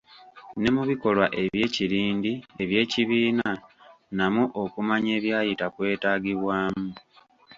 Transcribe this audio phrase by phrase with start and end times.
[0.59, 3.49] Ne mu bikolwa eby'ekirindi eby'ekibiina,
[4.17, 6.87] namwo okumanya ebyayita kwetaagibwamu.